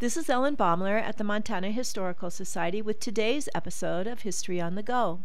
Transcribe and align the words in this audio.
This 0.00 0.16
is 0.16 0.30
Ellen 0.30 0.56
Baumler 0.56 0.98
at 0.98 1.18
the 1.18 1.24
Montana 1.24 1.72
Historical 1.72 2.30
Society 2.30 2.80
with 2.80 3.00
today's 3.00 3.50
episode 3.54 4.06
of 4.06 4.22
History 4.22 4.58
on 4.58 4.74
the 4.74 4.82
Go. 4.82 5.20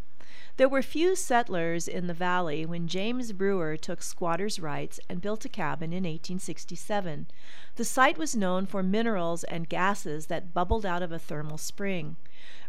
There 0.58 0.68
were 0.68 0.82
few 0.82 1.16
settlers 1.16 1.88
in 1.88 2.08
the 2.08 2.14
valley 2.14 2.66
when 2.66 2.90
James 2.90 3.32
Brewer 3.32 3.78
took 3.78 4.04
squatters' 4.04 4.60
rights 4.60 5.00
and 5.08 5.22
built 5.22 5.46
a 5.46 5.50
cabin 5.50 5.94
in 5.94 6.04
1867. 6.04 7.28
The 7.78 7.86
site 7.86 8.18
was 8.18 8.36
known 8.36 8.66
for 8.66 8.84
minerals 8.84 9.46
and 9.46 9.70
gases 9.70 10.26
that 10.26 10.54
bubbled 10.54 10.86
out 10.86 11.02
of 11.02 11.14
a 11.14 11.20
thermal 11.20 11.58
spring. 11.58 12.18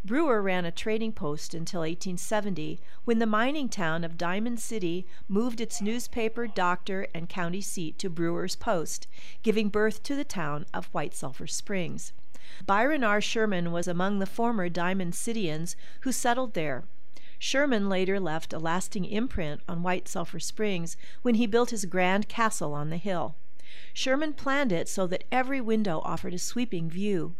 Brewer 0.04 0.40
ran 0.40 0.64
a 0.64 0.70
trading 0.70 1.12
post 1.12 1.52
until 1.52 1.80
1870, 1.80 2.78
when 3.04 3.18
the 3.18 3.26
mining 3.26 3.68
town 3.68 4.04
of 4.04 4.16
Diamond 4.16 4.60
City 4.60 5.04
moved 5.26 5.60
its 5.60 5.82
newspaper, 5.82 6.46
doctor, 6.46 7.08
and 7.12 7.28
county 7.28 7.60
seat 7.60 7.98
to 7.98 8.08
Brewer's 8.08 8.54
Post, 8.54 9.08
giving 9.42 9.68
birth 9.68 10.04
to 10.04 10.14
the 10.14 10.22
town 10.22 10.66
of 10.72 10.86
White 10.94 11.14
Sulphur 11.14 11.48
Springs. 11.48 12.12
Byron 12.64 13.02
R. 13.02 13.20
Sherman 13.20 13.72
was 13.72 13.88
among 13.88 14.20
the 14.20 14.24
former 14.24 14.68
Diamond 14.68 15.14
Cityans 15.14 15.74
who 16.02 16.12
settled 16.12 16.54
there. 16.54 16.84
Sherman 17.40 17.88
later 17.88 18.20
left 18.20 18.52
a 18.52 18.60
lasting 18.60 19.04
imprint 19.04 19.62
on 19.68 19.82
White 19.82 20.06
Sulphur 20.06 20.38
Springs 20.38 20.96
when 21.22 21.34
he 21.34 21.46
built 21.48 21.70
his 21.70 21.86
grand 21.86 22.28
castle 22.28 22.72
on 22.72 22.90
the 22.90 22.98
hill. 22.98 23.34
Sherman 23.92 24.32
planned 24.32 24.70
it 24.70 24.88
so 24.88 25.08
that 25.08 25.24
every 25.32 25.60
window 25.60 26.00
offered 26.04 26.34
a 26.34 26.38
sweeping 26.38 26.88
view. 26.88 27.34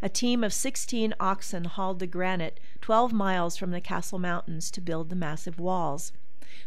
A 0.00 0.08
team 0.08 0.44
of 0.44 0.52
16 0.52 1.14
oxen 1.18 1.64
hauled 1.64 1.98
the 1.98 2.06
granite 2.06 2.60
12 2.80 3.12
miles 3.12 3.56
from 3.56 3.70
the 3.70 3.80
Castle 3.80 4.18
Mountains 4.18 4.70
to 4.70 4.80
build 4.80 5.10
the 5.10 5.16
massive 5.16 5.58
walls. 5.58 6.12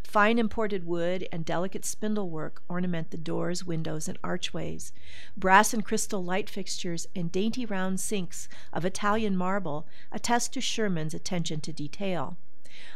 Fine 0.01 0.39
imported 0.39 0.85
wood 0.85 1.27
and 1.31 1.45
delicate 1.45 1.85
spindle 1.85 2.29
work 2.29 2.63
ornament 2.67 3.11
the 3.11 3.17
doors, 3.17 3.63
windows, 3.63 4.07
and 4.07 4.17
archways. 4.23 4.91
Brass 5.37 5.73
and 5.73 5.85
crystal 5.85 6.23
light 6.23 6.49
fixtures 6.49 7.07
and 7.15 7.31
dainty 7.31 7.65
round 7.65 7.99
sinks 7.99 8.49
of 8.73 8.83
Italian 8.83 9.37
marble 9.37 9.87
attest 10.11 10.53
to 10.53 10.61
Sherman's 10.61 11.13
attention 11.13 11.61
to 11.61 11.71
detail. 11.71 12.37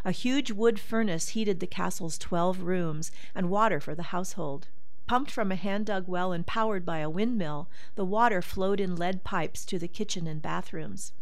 A 0.04 0.11
huge 0.11 0.52
wood 0.52 0.80
furnace 0.80 1.30
heated 1.30 1.59
the 1.59 1.67
castle's 1.67 2.17
twelve 2.17 2.61
rooms, 2.61 3.11
and 3.33 3.50
water 3.50 3.80
for 3.80 3.95
the 3.95 4.11
household. 4.11 4.67
Pumped 5.09 5.31
from 5.31 5.52
a 5.52 5.55
hand 5.55 5.88
dug 5.88 6.07
well 6.07 6.31
and 6.31 6.45
powered 6.45 6.85
by 6.85 6.99
a 6.99 7.09
windmill, 7.09 7.67
the 7.95 8.05
water 8.05 8.43
flowed 8.43 8.79
in 8.79 8.95
lead 8.95 9.23
pipes 9.23 9.65
to 9.65 9.79
the 9.79 9.88
kitchen 9.88 10.27
and 10.27 10.39
bathrooms. 10.39 11.13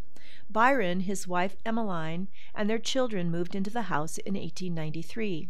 Byron, 0.50 1.00
his 1.00 1.26
wife 1.26 1.56
Emmeline, 1.66 2.28
and 2.54 2.70
their 2.70 2.80
children 2.80 3.32
moved 3.32 3.56
into 3.56 3.70
the 3.70 3.84
house 3.84 4.18
in 4.18 4.34
1893. 4.34 5.48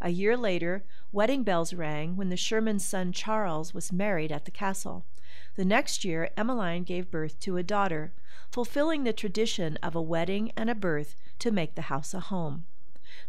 A 0.00 0.10
year 0.10 0.36
later, 0.36 0.84
wedding 1.10 1.42
bells 1.42 1.74
rang 1.74 2.14
when 2.14 2.28
the 2.28 2.36
Sherman's 2.36 2.84
son 2.84 3.10
Charles 3.10 3.74
was 3.74 3.90
married 3.90 4.30
at 4.30 4.44
the 4.44 4.52
castle. 4.52 5.04
The 5.56 5.64
next 5.64 6.04
year, 6.04 6.30
Emmeline 6.36 6.84
gave 6.84 7.10
birth 7.10 7.40
to 7.40 7.56
a 7.56 7.64
daughter, 7.64 8.12
fulfilling 8.52 9.02
the 9.02 9.12
tradition 9.12 9.76
of 9.78 9.96
a 9.96 10.00
wedding 10.00 10.52
and 10.56 10.70
a 10.70 10.76
birth 10.76 11.16
to 11.40 11.50
make 11.50 11.74
the 11.74 11.90
house 11.90 12.14
a 12.14 12.20
home. 12.20 12.66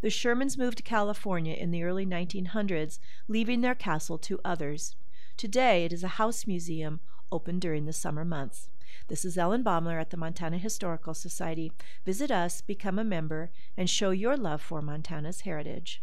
The 0.02 0.10
Shermans 0.10 0.58
moved 0.58 0.78
to 0.78 0.84
California 0.84 1.54
in 1.54 1.72
the 1.72 1.84
early 1.84 2.06
1900s, 2.06 3.00
leaving 3.28 3.62
their 3.62 3.76
castle 3.76 4.18
to 4.20 4.40
others. 4.46 4.96
Today, 5.38 5.86
it 5.86 5.94
is 5.94 6.04
a 6.04 6.20
house 6.20 6.46
museum 6.46 7.00
open 7.32 7.60
during 7.60 7.86
the 7.86 7.94
summer 7.94 8.24
months. 8.24 8.70
This 9.08 9.26
is 9.26 9.38
Ellen 9.38 9.64
Baumler 9.64 10.00
at 10.00 10.10
the 10.10 10.18
Montana 10.18 10.58
Historical 10.58 11.14
Society. 11.14 11.72
Visit 12.06 12.30
us, 12.30 12.62
become 12.62 13.00
a 13.00 13.04
member, 13.04 13.52
and 13.76 13.90
show 13.90 14.12
your 14.12 14.38
love 14.38 14.62
for 14.62 14.82
Montana's 14.82 15.42
heritage. 15.42 16.02